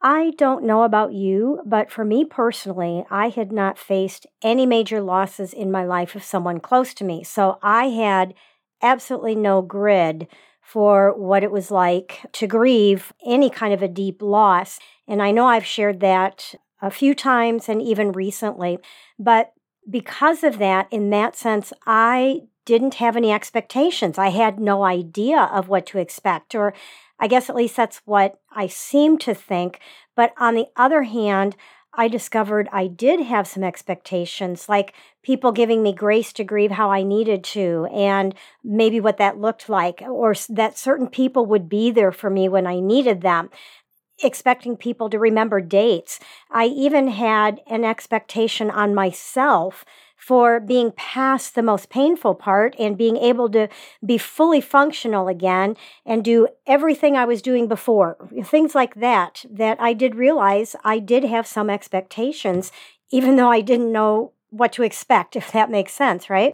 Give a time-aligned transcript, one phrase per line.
[0.00, 5.00] I don't know about you, but for me personally, I had not faced any major
[5.00, 7.24] losses in my life of someone close to me.
[7.24, 8.34] So I had
[8.80, 10.28] absolutely no grid
[10.62, 14.78] for what it was like to grieve any kind of a deep loss.
[15.08, 18.78] And I know I've shared that a few times and even recently.
[19.18, 19.52] But
[19.90, 24.18] because of that, in that sense, I didn't have any expectations.
[24.18, 26.74] I had no idea of what to expect, or
[27.18, 29.80] I guess at least that's what I seem to think.
[30.14, 31.56] But on the other hand,
[31.94, 36.90] I discovered I did have some expectations, like people giving me grace to grieve how
[36.90, 41.90] I needed to, and maybe what that looked like, or that certain people would be
[41.90, 43.50] there for me when I needed them
[44.22, 46.18] expecting people to remember dates.
[46.50, 49.84] I even had an expectation on myself
[50.28, 53.66] for being past the most painful part and being able to
[54.04, 58.18] be fully functional again and do everything I was doing before.
[58.44, 62.70] Things like that, that I did realize I did have some expectations,
[63.10, 66.52] even though I didn't know what to expect, if that makes sense, right?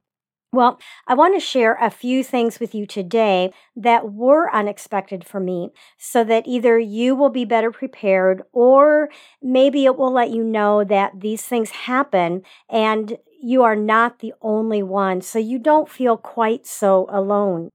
[0.53, 0.79] Well,
[1.09, 5.73] I want to share a few things with you today that were unexpected for me
[5.99, 9.09] so that either you will be better prepared or
[9.43, 14.33] maybe it will let you know that these things happen and you are not the
[14.41, 17.69] only one, so you don't feel quite so alone.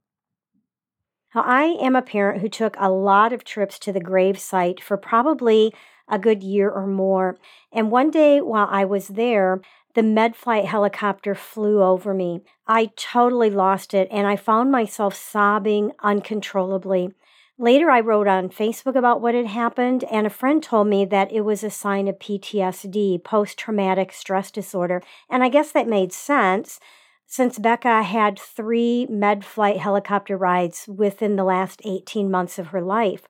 [1.32, 4.96] Now, I am a parent who took a lot of trips to the gravesite for
[4.96, 5.72] probably
[6.08, 7.38] a good year or more.
[7.70, 9.60] And one day while I was there,
[9.94, 12.40] the MedFlight helicopter flew over me.
[12.66, 17.12] I totally lost it and I found myself sobbing uncontrollably.
[17.60, 21.30] Later, I wrote on Facebook about what had happened, and a friend told me that
[21.30, 25.02] it was a sign of PTSD, post traumatic stress disorder.
[25.28, 26.80] And I guess that made sense
[27.26, 32.80] since Becca had three med flight helicopter rides within the last 18 months of her
[32.80, 33.28] life.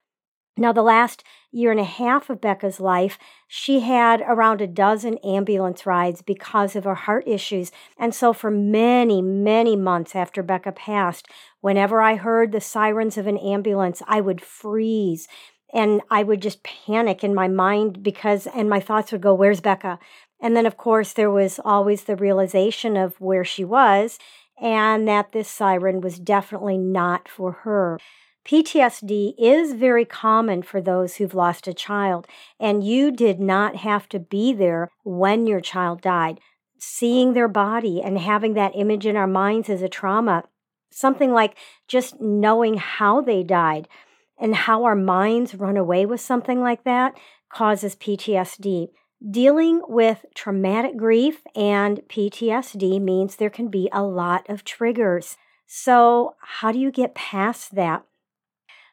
[0.56, 3.18] Now, the last year and a half of Becca's life,
[3.48, 7.72] she had around a dozen ambulance rides because of her heart issues.
[7.98, 11.28] And so, for many, many months after Becca passed,
[11.60, 15.28] whenever I heard the sirens of an ambulance, I would freeze
[15.72, 19.60] and I would just panic in my mind because, and my thoughts would go, Where's
[19.60, 19.98] Becca?
[20.40, 24.18] And then, of course, there was always the realization of where she was
[24.60, 27.98] and that this siren was definitely not for her.
[28.50, 32.26] PTSD is very common for those who've lost a child,
[32.58, 36.40] and you did not have to be there when your child died.
[36.76, 40.42] Seeing their body and having that image in our minds is a trauma.
[40.90, 41.56] Something like
[41.86, 43.86] just knowing how they died
[44.36, 47.14] and how our minds run away with something like that
[47.50, 48.88] causes PTSD.
[49.30, 55.36] Dealing with traumatic grief and PTSD means there can be a lot of triggers.
[55.68, 58.02] So, how do you get past that?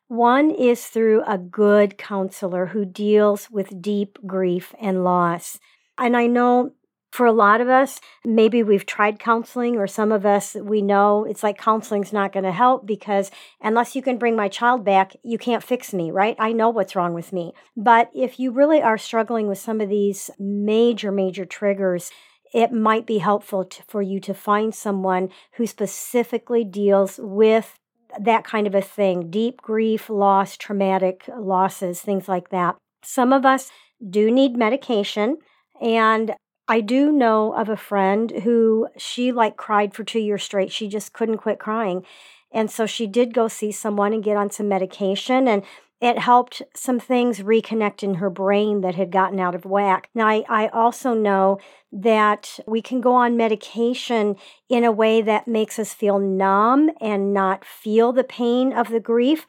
[0.08, 5.60] One is through a good counselor who deals with deep grief and loss.
[5.98, 6.72] And I know
[7.12, 11.26] for a lot of us, maybe we've tried counseling, or some of us, we know
[11.26, 13.32] it's like counseling's not going to help because
[13.62, 16.36] unless you can bring my child back, you can't fix me, right?
[16.38, 17.54] I know what's wrong with me.
[17.76, 22.12] But if you really are struggling with some of these major, major triggers,
[22.54, 27.80] it might be helpful to, for you to find someone who specifically deals with
[28.20, 32.76] that kind of a thing deep grief, loss, traumatic losses, things like that.
[33.04, 33.72] Some of us
[34.10, 35.38] do need medication.
[35.82, 36.34] And
[36.68, 40.72] I do know of a friend who she like cried for two years straight.
[40.72, 42.04] She just couldn't quit crying.
[42.52, 45.48] And so she did go see someone and get on some medication.
[45.48, 45.64] And
[46.00, 50.10] it helped some things reconnect in her brain that had gotten out of whack.
[50.14, 51.60] Now, I, I also know
[51.92, 54.36] that we can go on medication
[54.70, 59.00] in a way that makes us feel numb and not feel the pain of the
[59.00, 59.48] grief.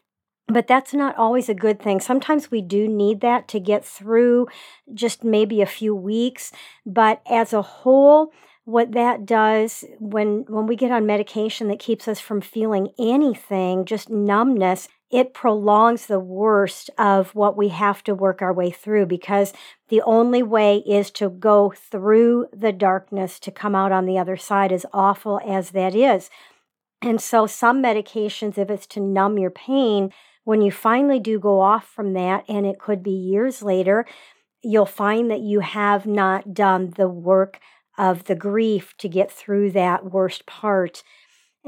[0.51, 2.01] But that's not always a good thing.
[2.01, 4.47] Sometimes we do need that to get through
[4.95, 6.51] just maybe a few weeks.
[6.87, 8.33] But as a whole,
[8.65, 13.87] what that does when when we get on medication that keeps us from feeling anything
[13.87, 19.07] just numbness it prolongs the worst of what we have to work our way through
[19.07, 19.53] because
[19.89, 24.37] the only way is to go through the darkness to come out on the other
[24.37, 26.31] side as awful as that is
[27.01, 30.13] and so some medications if it's to numb your pain
[30.45, 34.05] when you finally do go off from that and it could be years later
[34.63, 37.61] you'll find that you have not done the work
[37.97, 41.03] of the grief to get through that worst part.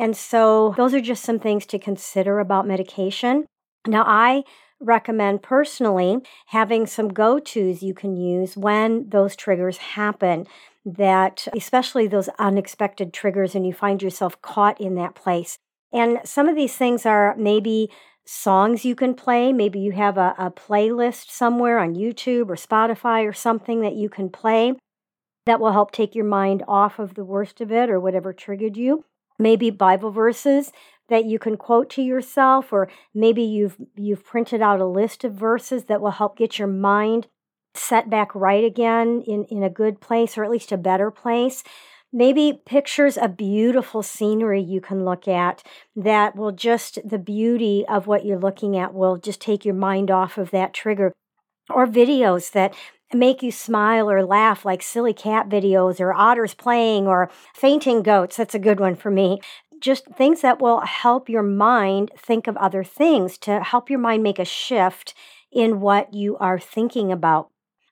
[0.00, 3.44] And so, those are just some things to consider about medication.
[3.86, 4.44] Now, I
[4.80, 10.46] recommend personally having some go tos you can use when those triggers happen.
[10.86, 15.58] That, especially those unexpected triggers, and you find yourself caught in that place.
[15.92, 17.90] And some of these things are maybe
[18.24, 19.52] songs you can play.
[19.52, 24.08] Maybe you have a, a playlist somewhere on YouTube or Spotify or something that you
[24.08, 24.72] can play
[25.44, 28.78] that will help take your mind off of the worst of it or whatever triggered
[28.78, 29.04] you.
[29.40, 30.70] Maybe Bible verses
[31.08, 35.34] that you can quote to yourself or maybe you've you've printed out a list of
[35.34, 37.26] verses that will help get your mind
[37.74, 41.64] set back right again in in a good place or at least a better place.
[42.12, 45.62] Maybe pictures of beautiful scenery you can look at
[45.94, 50.10] that will just the beauty of what you're looking at will just take your mind
[50.10, 51.12] off of that trigger
[51.72, 52.74] or videos that
[53.12, 58.36] make you smile or laugh like silly cat videos or otters playing or fainting goats
[58.36, 59.40] that's a good one for me
[59.80, 64.22] just things that will help your mind think of other things to help your mind
[64.22, 65.14] make a shift
[65.50, 67.48] in what you are thinking about.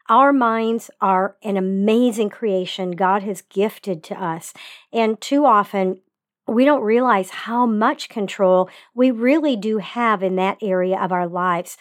[0.08, 4.54] Our minds are an amazing creation God has gifted to us.
[4.92, 6.00] And too often,
[6.46, 11.26] we don't realize how much control we really do have in that area of our
[11.26, 11.76] lives.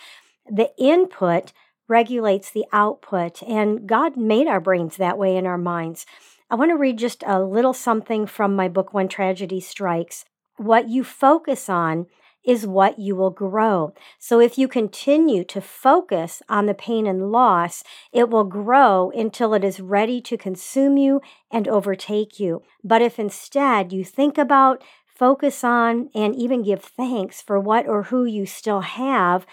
[0.50, 1.54] The input
[1.88, 6.06] regulates the output, and God made our brains that way in our minds.
[6.50, 10.26] I want to read just a little something from my book, When Tragedy Strikes.
[10.58, 12.08] What you focus on
[12.46, 13.94] is what you will grow.
[14.18, 19.54] So if you continue to focus on the pain and loss, it will grow until
[19.54, 21.20] it is ready to consume you
[21.52, 22.64] and overtake you.
[22.84, 28.04] But if instead you think about, focus on, and even give thanks for what or
[28.04, 29.46] who you still have,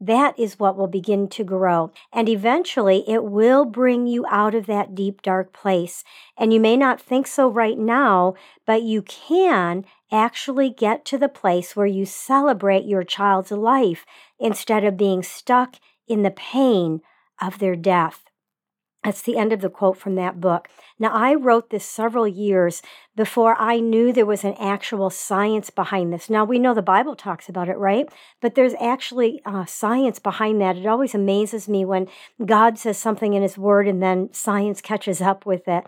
[0.00, 1.90] that is what will begin to grow.
[2.12, 6.04] And eventually it will bring you out of that deep, dark place.
[6.36, 8.34] And you may not think so right now,
[8.66, 14.04] but you can actually get to the place where you celebrate your child's life
[14.38, 15.76] instead of being stuck
[16.06, 17.00] in the pain
[17.40, 18.25] of their death.
[19.06, 20.68] That's the end of the quote from that book.
[20.98, 22.82] Now, I wrote this several years
[23.14, 26.28] before I knew there was an actual science behind this.
[26.28, 28.08] Now, we know the Bible talks about it, right?
[28.40, 30.76] But there's actually uh, science behind that.
[30.76, 32.08] It always amazes me when
[32.44, 35.84] God says something in His Word and then science catches up with it.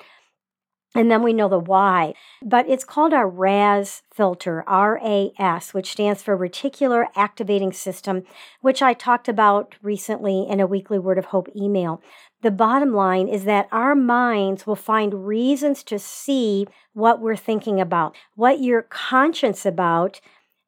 [0.95, 2.15] And then we know the why.
[2.43, 8.23] But it's called our RAS filter, RAS, which stands for Reticular Activating System,
[8.63, 12.03] which I talked about recently in a weekly Word of Hope email.
[12.41, 17.81] The bottom line is that our minds will find reasons to see what we're thinking
[17.81, 20.21] about, what you're conscious about.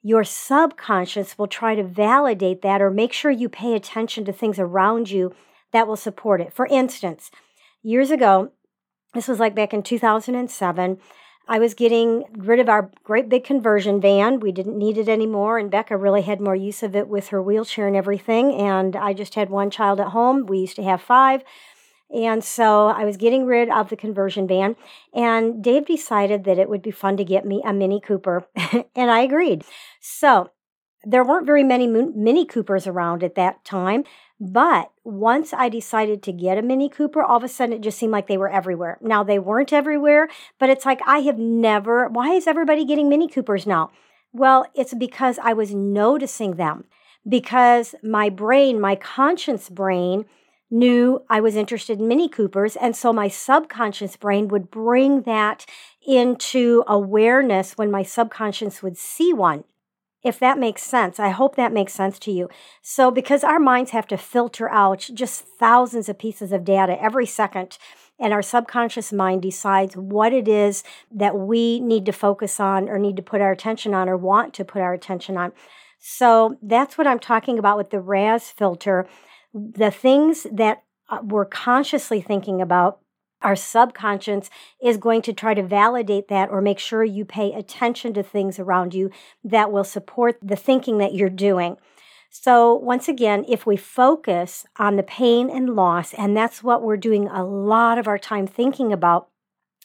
[0.03, 4.59] Your subconscious will try to validate that or make sure you pay attention to things
[4.59, 5.33] around you
[5.73, 6.53] that will support it.
[6.53, 7.31] For instance,
[7.83, 8.51] years ago,
[9.15, 10.99] this was like back in 2007.
[11.51, 14.39] I was getting rid of our great big conversion van.
[14.39, 17.43] We didn't need it anymore, and Becca really had more use of it with her
[17.43, 18.55] wheelchair and everything.
[18.55, 20.47] And I just had one child at home.
[20.47, 21.43] We used to have five.
[22.09, 24.77] And so I was getting rid of the conversion van,
[25.13, 28.47] and Dave decided that it would be fun to get me a Mini Cooper,
[28.95, 29.65] and I agreed.
[30.01, 30.51] So
[31.05, 34.05] there weren't very many Mini Coopers around at that time.
[34.39, 37.99] But once I decided to get a Mini Cooper, all of a sudden it just
[37.99, 38.99] seemed like they were everywhere.
[39.03, 40.29] Now they weren't everywhere,
[40.59, 43.91] but it's like I have never, why is everybody getting Mini Coopers now?
[44.33, 46.85] Well, it's because I was noticing them,
[47.29, 50.25] because my brain, my conscious brain,
[50.71, 52.77] knew I was interested in Mini Coopers.
[52.77, 55.67] And so my subconscious brain would bring that
[56.07, 59.65] into awareness when my subconscious would see one
[60.23, 61.19] if that makes sense.
[61.19, 62.49] I hope that makes sense to you.
[62.83, 67.27] So, because our minds have to filter out just thousands of pieces of data every
[67.27, 67.79] second,
[68.19, 72.99] and our subconscious mind decides what it is that we need to focus on or
[72.99, 75.53] need to put our attention on or want to put our attention on.
[75.99, 79.07] So, that's what I'm talking about with the RAS filter.
[79.55, 83.01] The things that uh, we're consciously thinking about
[83.43, 84.51] our subconscious
[84.83, 88.59] is going to try to validate that or make sure you pay attention to things
[88.59, 89.11] around you
[89.45, 91.77] that will support the thinking that you're doing.
[92.33, 96.97] So, once again, if we focus on the pain and loss, and that's what we're
[96.97, 99.29] doing a lot of our time thinking about,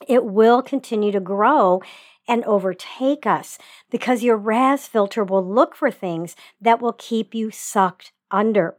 [0.07, 1.81] it will continue to grow
[2.27, 3.57] and overtake us
[3.89, 8.75] because your RAS filter will look for things that will keep you sucked under.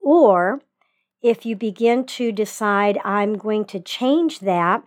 [0.00, 0.60] Or
[1.22, 4.82] if you begin to decide, I'm going to change that,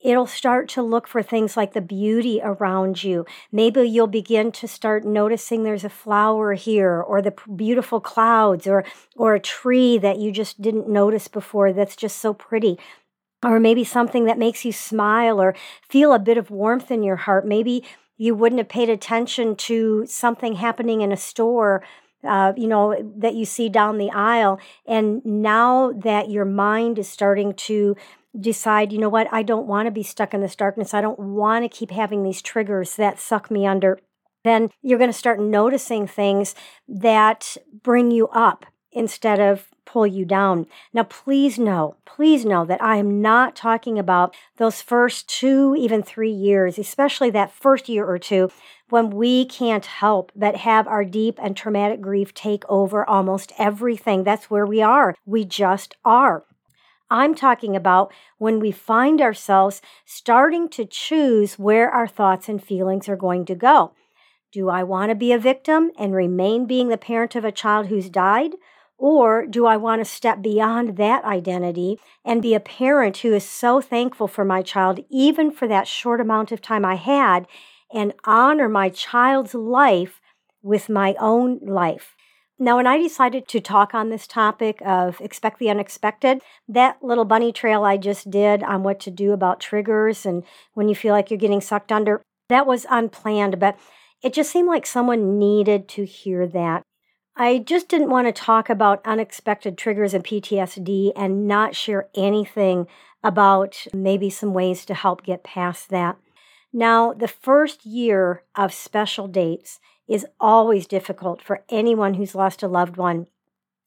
[0.00, 3.26] it'll start to look for things like the beauty around you.
[3.50, 8.84] Maybe you'll begin to start noticing there's a flower here or the beautiful clouds or
[9.16, 12.78] or a tree that you just didn't notice before that's just so pretty.
[13.44, 15.54] Or maybe something that makes you smile or
[15.88, 17.46] feel a bit of warmth in your heart.
[17.46, 17.84] Maybe
[18.16, 21.84] you wouldn't have paid attention to something happening in a store
[22.24, 24.60] uh, you know, that you see down the aisle.
[24.86, 27.96] And now that your mind is starting to
[28.38, 30.94] decide, you know what, I don't want to be stuck in this darkness.
[30.94, 33.98] I don't want to keep having these triggers that suck me under.
[34.44, 36.54] Then you're going to start noticing things
[36.86, 40.66] that bring you up instead of pull you down.
[40.92, 46.02] Now, please know, please know that I am not talking about those first two, even
[46.02, 48.50] three years, especially that first year or two
[48.90, 54.24] when we can't help but have our deep and traumatic grief take over almost everything.
[54.24, 55.14] That's where we are.
[55.26, 56.44] We just are.
[57.10, 63.08] I'm talking about when we find ourselves starting to choose where our thoughts and feelings
[63.08, 63.92] are going to go.
[64.52, 67.86] Do I want to be a victim and remain being the parent of a child
[67.86, 68.52] who's died?
[68.98, 73.48] Or do I want to step beyond that identity and be a parent who is
[73.48, 77.46] so thankful for my child, even for that short amount of time I had,
[77.92, 80.20] and honor my child's life
[80.62, 82.14] with my own life?
[82.60, 87.24] Now, when I decided to talk on this topic of expect the unexpected, that little
[87.24, 90.42] bunny trail I just did on what to do about triggers and
[90.74, 93.78] when you feel like you're getting sucked under, that was unplanned, but
[94.22, 96.82] it just seemed like someone needed to hear that.
[97.36, 102.88] I just didn't want to talk about unexpected triggers and PTSD and not share anything
[103.22, 106.16] about maybe some ways to help get past that.
[106.72, 112.68] Now, the first year of special dates is always difficult for anyone who's lost a
[112.68, 113.26] loved one.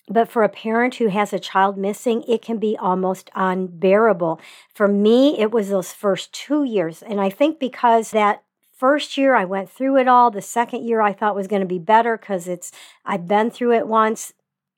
[0.07, 4.41] But for a parent who has a child missing, it can be almost unbearable.
[4.73, 7.01] For me, it was those first two years.
[7.01, 11.01] And I think because that first year I went through it all, the second year
[11.01, 12.71] I thought was going to be better because it's
[13.05, 14.33] I've been through it once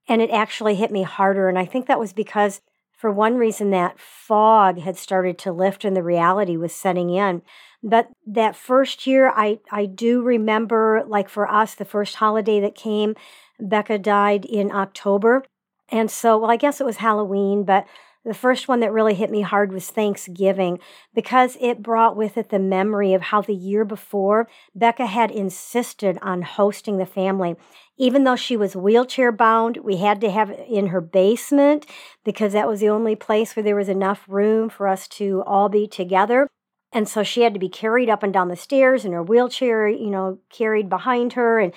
[0.07, 1.47] and it actually hit me harder.
[1.47, 5.83] And I think that was because for one reason that fog had started to lift
[5.83, 7.41] and the reality was setting in.
[7.83, 12.75] But that first year, I, I do remember, like for us, the first holiday that
[12.75, 13.15] came,
[13.59, 15.43] Becca died in October.
[15.89, 17.85] And so, well, I guess it was Halloween, but
[18.25, 20.79] the first one that really hit me hard was Thanksgiving
[21.13, 26.17] because it brought with it the memory of how the year before Becca had insisted
[26.21, 27.55] on hosting the family.
[27.97, 31.85] Even though she was wheelchair bound, we had to have it in her basement
[32.23, 35.67] because that was the only place where there was enough room for us to all
[35.67, 36.47] be together.
[36.93, 39.87] And so she had to be carried up and down the stairs in her wheelchair,
[39.87, 41.59] you know, carried behind her.
[41.59, 41.73] And,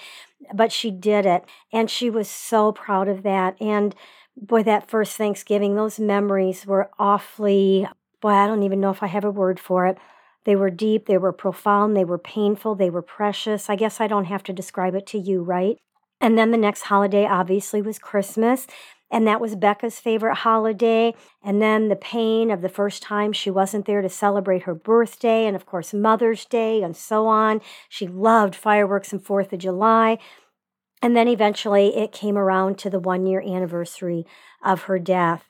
[0.54, 1.44] but she did it.
[1.72, 3.60] And she was so proud of that.
[3.60, 3.94] And
[4.36, 7.88] boy, that first Thanksgiving, those memories were awfully,
[8.20, 9.96] boy, I don't even know if I have a word for it.
[10.44, 13.68] They were deep, they were profound, they were painful, they were precious.
[13.68, 15.76] I guess I don't have to describe it to you, right?
[16.20, 18.66] And then the next holiday obviously was Christmas.
[19.10, 21.14] And that was Becca's favorite holiday.
[21.42, 25.46] And then the pain of the first time she wasn't there to celebrate her birthday,
[25.46, 27.60] and of course, Mother's Day, and so on.
[27.88, 30.18] She loved fireworks and Fourth of July.
[31.02, 34.26] And then eventually it came around to the one year anniversary
[34.64, 35.44] of her death.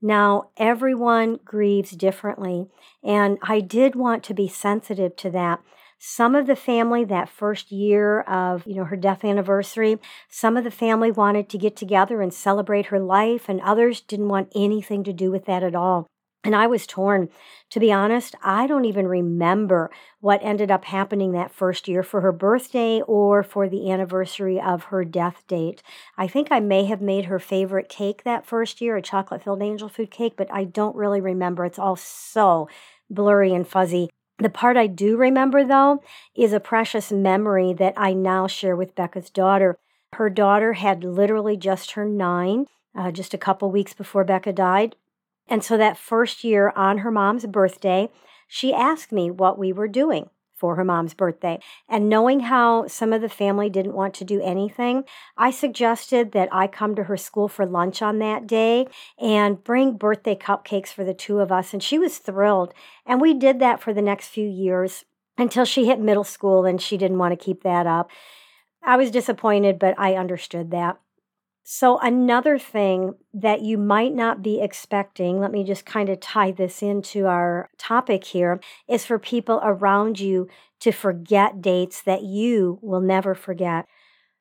[0.00, 2.68] Now, everyone grieves differently,
[3.02, 5.60] and I did want to be sensitive to that.
[6.06, 10.62] Some of the family, that first year of, you know, her death anniversary, some of
[10.62, 15.02] the family wanted to get together and celebrate her life, and others didn't want anything
[15.04, 16.06] to do with that at all.
[16.44, 17.30] And I was torn.
[17.70, 22.20] To be honest, I don't even remember what ended up happening that first year for
[22.20, 25.82] her birthday or for the anniversary of her death date.
[26.18, 29.62] I think I may have made her favorite cake that first year, a chocolate filled
[29.62, 31.64] angel food cake, but I don't really remember.
[31.64, 32.68] It's all so
[33.08, 34.10] blurry and fuzzy.
[34.38, 36.02] The part I do remember, though,
[36.34, 39.78] is a precious memory that I now share with Becca's daughter.
[40.14, 44.96] Her daughter had literally just turned nine, uh, just a couple weeks before Becca died.
[45.46, 48.10] And so that first year on her mom's birthday,
[48.48, 51.58] she asked me what we were doing for her mom's birthday.
[51.88, 55.04] And knowing how some of the family didn't want to do anything,
[55.36, 58.86] I suggested that I come to her school for lunch on that day
[59.18, 61.72] and bring birthday cupcakes for the two of us.
[61.72, 62.72] And she was thrilled.
[63.04, 65.04] And we did that for the next few years
[65.36, 68.10] until she hit middle school and she didn't want to keep that up.
[68.82, 70.98] I was disappointed, but I understood that.
[71.66, 76.50] So, another thing that you might not be expecting, let me just kind of tie
[76.50, 80.46] this into our topic here, is for people around you
[80.80, 83.86] to forget dates that you will never forget.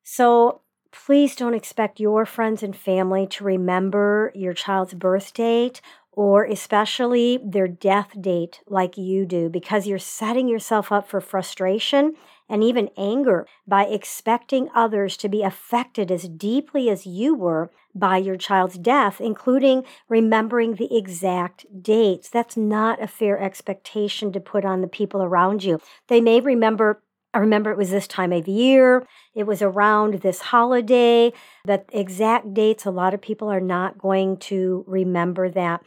[0.03, 0.61] So,
[0.91, 7.39] please don't expect your friends and family to remember your child's birth date or especially
[7.43, 12.15] their death date, like you do, because you're setting yourself up for frustration
[12.50, 18.17] and even anger by expecting others to be affected as deeply as you were by
[18.17, 22.29] your child's death, including remembering the exact dates.
[22.29, 25.79] That's not a fair expectation to put on the people around you.
[26.07, 27.01] They may remember
[27.35, 29.07] I remember it was this time of year.
[29.33, 31.33] It was around this holiday.
[31.65, 35.81] The exact dates, a lot of people are not going to remember that.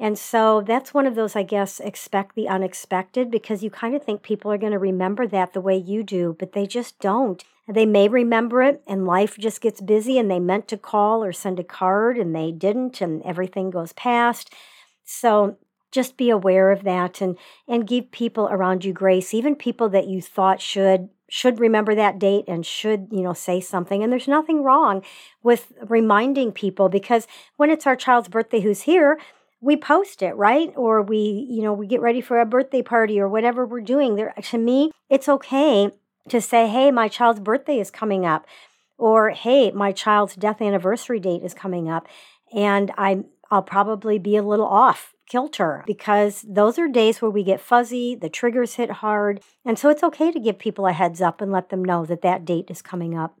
[0.00, 4.02] And so that's one of those, I guess, expect the unexpected because you kind of
[4.02, 7.44] think people are going to remember that the way you do, but they just don't.
[7.68, 11.32] They may remember it and life just gets busy and they meant to call or
[11.32, 14.50] send a card and they didn't and everything goes past.
[15.04, 15.58] So
[15.92, 17.36] just be aware of that and
[17.68, 22.18] and give people around you grace, even people that you thought should should remember that
[22.18, 24.02] date and should, you know, say something.
[24.02, 25.02] And there's nothing wrong
[25.42, 27.26] with reminding people because
[27.56, 29.18] when it's our child's birthday who's here,
[29.60, 30.72] we post it, right?
[30.76, 34.16] Or we, you know, we get ready for a birthday party or whatever we're doing.
[34.16, 35.90] There to me, it's okay
[36.28, 38.46] to say, "Hey, my child's birthday is coming up."
[38.98, 42.06] Or, "Hey, my child's death anniversary date is coming up."
[42.52, 47.42] And I I'll probably be a little off kilter because those are days where we
[47.42, 51.20] get fuzzy, the triggers hit hard, and so it's okay to give people a heads
[51.20, 53.36] up and let them know that that date is coming up.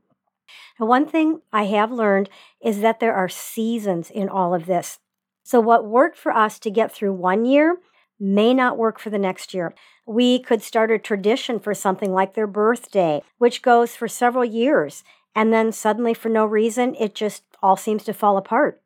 [0.78, 2.28] Now, one thing I have learned
[2.60, 4.98] is that there are seasons in all of this.
[5.42, 7.78] So, what worked for us to get through one year
[8.18, 9.74] may not work for the next year.
[10.06, 15.02] We could start a tradition for something like their birthday, which goes for several years,
[15.34, 18.82] and then suddenly, for no reason, it just all seems to fall apart.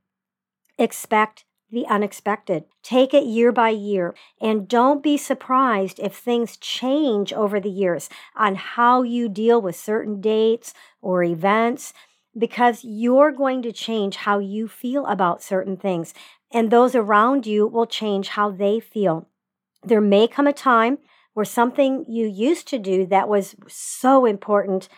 [0.79, 1.45] Expect
[1.75, 2.65] the unexpected.
[2.83, 8.09] Take it year by year and don't be surprised if things change over the years
[8.37, 11.93] on how you deal with certain dates or events
[12.37, 16.15] because you're going to change how you feel about certain things
[16.55, 19.29] and those around you will change how they feel.
[19.83, 20.99] There may come a time
[21.35, 24.89] where something you used to do that was so important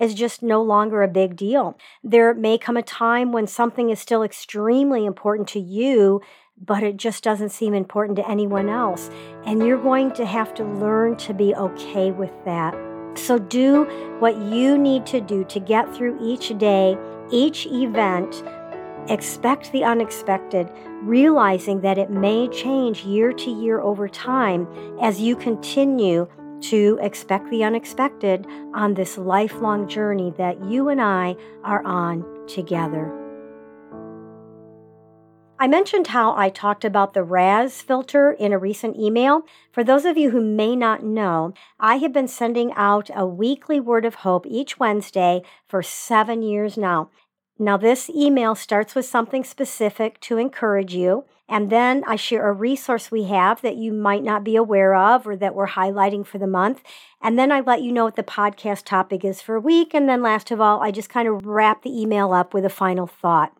[0.00, 1.78] is just no longer a big deal.
[2.02, 6.22] There may come a time when something is still extremely important to you,
[6.60, 9.10] but it just doesn't seem important to anyone else.
[9.44, 12.74] And you're going to have to learn to be okay with that.
[13.14, 13.84] So do
[14.18, 16.96] what you need to do to get through each day,
[17.30, 18.42] each event.
[19.08, 20.70] Expect the unexpected,
[21.02, 24.68] realizing that it may change year to year over time
[25.00, 26.28] as you continue
[26.60, 31.34] to expect the unexpected on this lifelong journey that you and I
[31.64, 33.18] are on together.
[35.58, 39.42] I mentioned how I talked about the RAS filter in a recent email.
[39.70, 43.78] For those of you who may not know, I have been sending out a weekly
[43.78, 47.10] word of hope each Wednesday for seven years now.
[47.58, 51.24] Now, this email starts with something specific to encourage you.
[51.48, 55.26] And then I share a resource we have that you might not be aware of
[55.26, 56.82] or that we're highlighting for the month.
[57.20, 59.92] And then I let you know what the podcast topic is for a week.
[59.92, 62.70] And then last of all, I just kind of wrap the email up with a
[62.70, 63.52] final thought.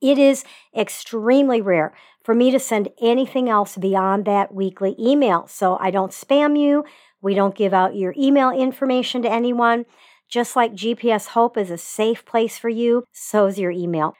[0.00, 0.44] It is
[0.76, 1.92] extremely rare
[2.24, 5.46] for me to send anything else beyond that weekly email.
[5.46, 6.84] So I don't spam you.
[7.20, 9.86] We don't give out your email information to anyone.
[10.28, 14.14] Just like GPS Hope is a safe place for you, so is your email.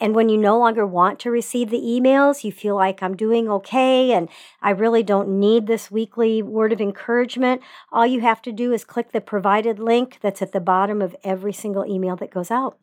[0.00, 3.48] And when you no longer want to receive the emails, you feel like I'm doing
[3.48, 4.28] okay and
[4.60, 8.84] I really don't need this weekly word of encouragement, all you have to do is
[8.84, 12.76] click the provided link that's at the bottom of every single email that goes out.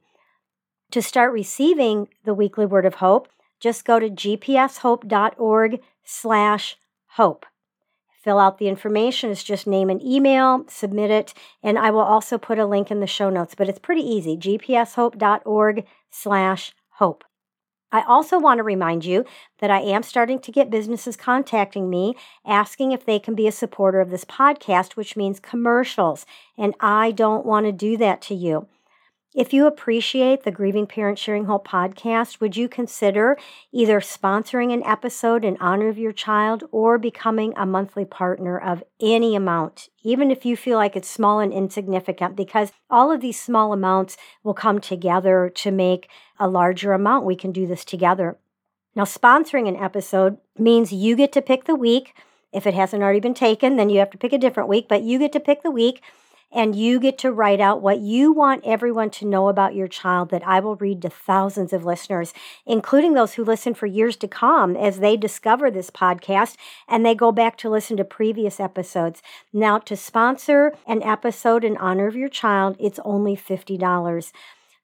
[0.91, 3.27] To start receiving the weekly word of hope,
[3.59, 6.77] just go to gpshope.org slash
[7.09, 7.45] hope.
[8.21, 9.31] Fill out the information.
[9.31, 12.99] It's just name and email, submit it, and I will also put a link in
[12.99, 13.55] the show notes.
[13.55, 14.37] But it's pretty easy.
[14.37, 17.23] gpshope.org slash hope.
[17.91, 19.25] I also want to remind you
[19.59, 23.51] that I am starting to get businesses contacting me asking if they can be a
[23.51, 26.25] supporter of this podcast, which means commercials.
[26.57, 28.67] And I don't want to do that to you.
[29.33, 33.37] If you appreciate the Grieving Parents Sharing Hope podcast, would you consider
[33.71, 38.83] either sponsoring an episode in honor of your child or becoming a monthly partner of
[38.99, 42.35] any amount, even if you feel like it's small and insignificant?
[42.35, 47.25] Because all of these small amounts will come together to make a larger amount.
[47.25, 48.37] We can do this together.
[48.95, 52.13] Now, sponsoring an episode means you get to pick the week.
[52.51, 55.03] If it hasn't already been taken, then you have to pick a different week, but
[55.03, 56.01] you get to pick the week
[56.51, 60.29] and you get to write out what you want everyone to know about your child
[60.29, 62.33] that I will read to thousands of listeners,
[62.65, 67.15] including those who listen for years to come as they discover this podcast and they
[67.15, 69.21] go back to listen to previous episodes.
[69.53, 74.31] Now, to sponsor an episode in honor of your child, it's only $50.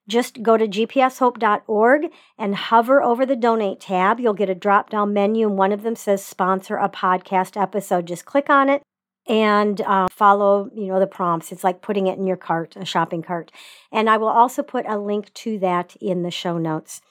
[0.08, 4.21] just go to gpshope.org and hover over the donate tab.
[4.21, 8.06] You'll get a drop down menu, and one of them says sponsor a podcast episode.
[8.06, 8.82] Just click on it
[9.28, 11.52] and uh, follow you know the prompts.
[11.52, 13.52] It's like putting it in your cart a shopping cart.
[13.92, 17.02] And i will also put a link to that in the show notes.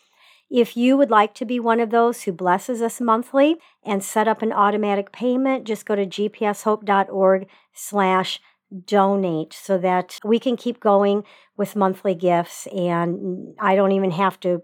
[0.48, 4.28] If you would like to be one of those who blesses us monthly and set
[4.28, 8.40] up an automatic payment just go to gpshope.org slash
[8.84, 11.24] donate so that we can keep going
[11.56, 14.62] with monthly gifts and I don't even have to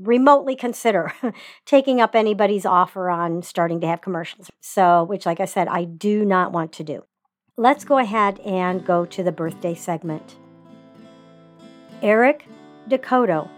[0.00, 1.12] remotely consider
[1.66, 4.50] taking up anybody's offer on starting to have commercials.
[4.60, 7.04] So, which like I said, I do not want to do.
[7.56, 10.36] Let's go ahead and go to the birthday segment.
[12.02, 12.46] Eric
[12.88, 13.50] Decoteau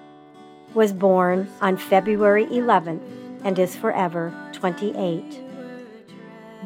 [0.74, 3.02] was born on February 11th
[3.44, 5.40] and is forever 28.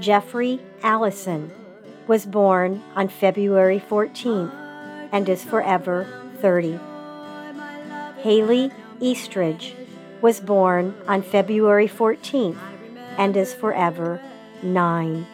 [0.00, 1.50] Jeffrey Allison
[2.06, 4.54] was born on February 14th
[5.12, 6.06] and is forever
[6.40, 6.78] 30.
[8.26, 9.76] Hailey Eastridge
[10.20, 12.58] was born on February 14th
[13.18, 14.20] and is forever
[14.64, 15.24] 9.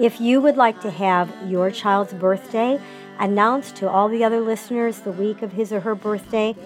[0.00, 2.80] If you would like to have your child's birthday
[3.20, 6.56] announced to all the other listeners the week of his or her birthday,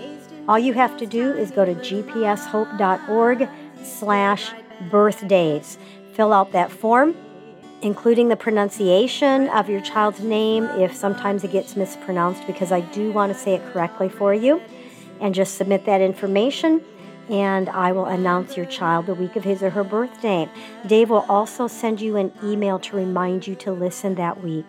[0.48, 3.48] all you have to do is go to gpshope.org
[3.84, 4.52] slash
[4.90, 5.76] birthdays.
[6.14, 7.14] Fill out that form
[7.82, 13.10] including the pronunciation of your child's name if sometimes it gets mispronounced, because I do
[13.10, 14.62] want to say it correctly for you.
[15.20, 16.82] And just submit that information,
[17.28, 20.48] and I will announce your child the week of his or her birthday.
[20.86, 24.66] Dave will also send you an email to remind you to listen that week.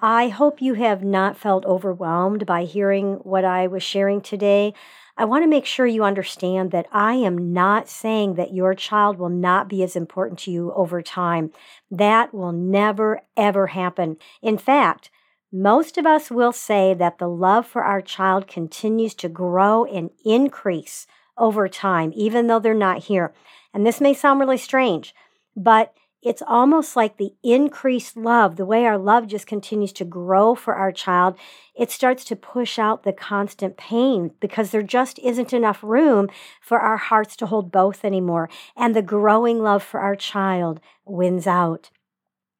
[0.00, 4.74] I hope you have not felt overwhelmed by hearing what I was sharing today.
[5.16, 9.18] I want to make sure you understand that I am not saying that your child
[9.18, 11.52] will not be as important to you over time.
[11.90, 14.16] That will never, ever happen.
[14.40, 15.10] In fact,
[15.52, 20.10] most of us will say that the love for our child continues to grow and
[20.24, 23.34] increase over time, even though they're not here.
[23.74, 25.14] And this may sound really strange,
[25.54, 30.54] but it's almost like the increased love, the way our love just continues to grow
[30.54, 31.36] for our child,
[31.74, 36.28] it starts to push out the constant pain because there just isn't enough room
[36.60, 38.48] for our hearts to hold both anymore.
[38.76, 41.90] And the growing love for our child wins out.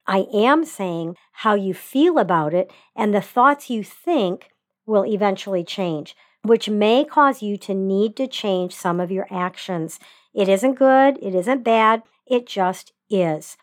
[0.07, 4.51] I am saying how you feel about it and the thoughts you think
[4.87, 10.01] will eventually change, which may cause you to need to change some of your actions.
[10.35, 13.57] It isn't good, it isn't bad, it just is.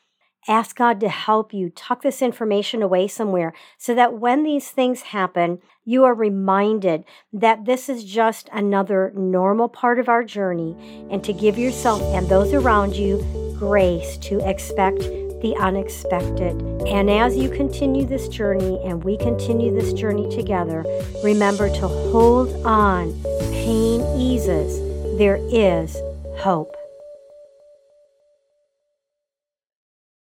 [0.48, 5.02] Ask God to help you tuck this information away somewhere so that when these things
[5.02, 10.76] happen, you are reminded that this is just another normal part of our journey
[11.12, 13.18] and to give yourself and those around you
[13.60, 15.04] grace to expect
[15.42, 16.62] the unexpected.
[16.88, 20.86] And as you continue this journey and we continue this journey together,
[21.24, 23.14] remember to hold on.
[23.52, 24.80] Pain eases.
[25.18, 25.98] There is
[26.38, 26.79] hope.